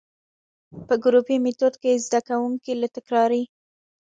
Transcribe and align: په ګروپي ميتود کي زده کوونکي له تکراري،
په 0.87 0.93
ګروپي 1.03 1.35
ميتود 1.43 1.73
کي 1.81 1.91
زده 2.05 2.19
کوونکي 2.27 2.71
له 2.81 2.87
تکراري، 2.95 3.43